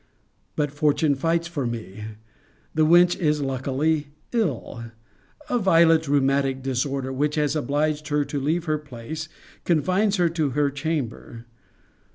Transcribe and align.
But 0.55 0.71
fortune 0.71 1.13
fights 1.13 1.47
for 1.47 1.67
me. 1.67 2.03
The 2.73 2.87
wench 2.87 3.15
is 3.19 3.39
luckily 3.39 4.07
ill; 4.31 4.85
a 5.47 5.59
violent 5.59 6.07
rheumatic 6.07 6.63
disorder, 6.63 7.13
which 7.13 7.35
has 7.35 7.55
obliged 7.55 8.07
her 8.07 8.25
to 8.25 8.39
leave 8.39 8.65
her 8.65 8.79
place, 8.79 9.29
confines 9.63 10.15
her 10.15 10.27
to 10.27 10.49
her 10.57 10.71
chamber. 10.71 11.45